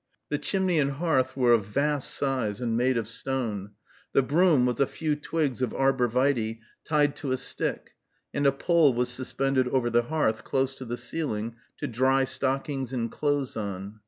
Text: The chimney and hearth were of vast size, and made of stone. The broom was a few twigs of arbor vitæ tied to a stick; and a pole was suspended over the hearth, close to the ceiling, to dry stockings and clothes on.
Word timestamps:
The 0.29 0.39
chimney 0.39 0.79
and 0.79 0.93
hearth 0.93 1.37
were 1.37 1.51
of 1.53 1.65
vast 1.67 2.09
size, 2.11 2.59
and 2.59 2.75
made 2.75 2.97
of 2.97 3.07
stone. 3.07 3.73
The 4.13 4.23
broom 4.23 4.65
was 4.65 4.79
a 4.79 4.87
few 4.87 5.15
twigs 5.15 5.61
of 5.61 5.75
arbor 5.75 6.09
vitæ 6.09 6.57
tied 6.83 7.15
to 7.17 7.31
a 7.31 7.37
stick; 7.37 7.91
and 8.33 8.47
a 8.47 8.51
pole 8.51 8.95
was 8.95 9.09
suspended 9.09 9.67
over 9.67 9.91
the 9.91 10.01
hearth, 10.01 10.43
close 10.43 10.73
to 10.77 10.85
the 10.85 10.97
ceiling, 10.97 11.55
to 11.77 11.85
dry 11.85 12.23
stockings 12.23 12.91
and 12.93 13.11
clothes 13.11 13.55
on. 13.55 13.99